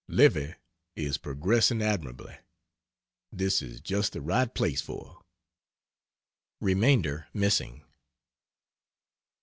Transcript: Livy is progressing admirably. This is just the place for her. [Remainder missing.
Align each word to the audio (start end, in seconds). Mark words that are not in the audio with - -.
Livy 0.07 0.55
is 0.95 1.19
progressing 1.19 1.79
admirably. 1.79 2.35
This 3.31 3.61
is 3.61 3.79
just 3.79 4.13
the 4.13 4.51
place 4.55 4.81
for 4.81 5.13
her. 5.21 5.25
[Remainder 6.59 7.27
missing. 7.35 7.83